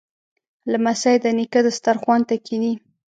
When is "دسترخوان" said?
1.65-2.21